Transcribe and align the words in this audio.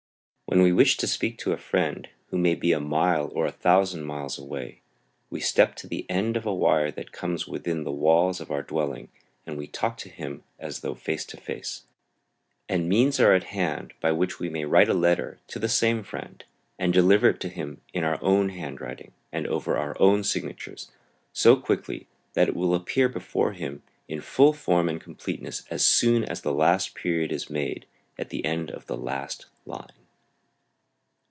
When 0.47 0.61
we 0.63 0.73
wish 0.73 0.97
to 0.97 1.07
speak 1.07 1.37
to 1.37 1.53
a 1.53 1.57
friend 1.57 2.09
who 2.27 2.37
may 2.37 2.55
be 2.55 2.73
a 2.73 2.81
mile 2.81 3.31
or 3.33 3.45
a 3.45 3.53
thousand 3.53 4.03
miles 4.03 4.37
away 4.37 4.81
we 5.29 5.39
step 5.39 5.75
to 5.77 5.87
the 5.87 6.05
end 6.09 6.35
of 6.35 6.45
a 6.45 6.53
wire 6.53 6.91
that 6.91 7.13
comes 7.13 7.47
within 7.47 7.85
the 7.85 7.91
walls 7.93 8.41
of 8.41 8.51
our 8.51 8.61
dwelling 8.61 9.07
and 9.47 9.57
we 9.57 9.65
talk 9.65 9.95
to 9.99 10.09
him 10.09 10.43
as 10.59 10.81
though 10.81 10.93
face 10.93 11.23
to 11.27 11.37
face, 11.37 11.83
and 12.67 12.89
means 12.89 13.17
are 13.17 13.33
at 13.33 13.45
hand 13.45 13.93
by 14.01 14.11
which 14.11 14.41
we 14.41 14.49
may 14.49 14.65
write 14.65 14.89
a 14.89 14.93
letter 14.93 15.39
to 15.47 15.57
that 15.57 15.69
same 15.69 16.03
friend 16.03 16.43
and 16.77 16.91
deliver 16.91 17.29
it 17.29 17.39
to 17.39 17.47
him 17.47 17.79
in 17.93 18.03
our 18.03 18.21
own 18.21 18.49
handwriting 18.49 19.13
and 19.31 19.47
over 19.47 19.77
our 19.77 19.95
own 20.01 20.21
signatures, 20.21 20.91
so 21.31 21.55
quickly 21.55 22.07
that 22.33 22.49
it 22.49 22.55
will 22.57 22.75
appear 22.75 23.07
before 23.07 23.53
him 23.53 23.83
in 24.09 24.19
full 24.19 24.51
form 24.51 24.89
and 24.89 24.99
completeness 24.99 25.63
as 25.71 25.85
soon 25.85 26.25
as 26.25 26.41
the 26.41 26.51
last 26.53 26.93
period 26.93 27.31
is 27.31 27.49
made 27.49 27.85
at 28.19 28.31
the 28.31 28.43
end 28.43 28.69
of 28.69 28.85
the 28.87 28.97
last 28.97 29.45
line. 29.65 29.93